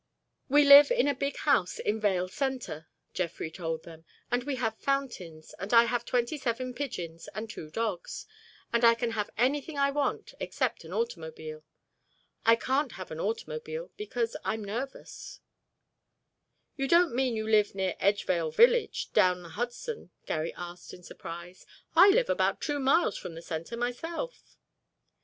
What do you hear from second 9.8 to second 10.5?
want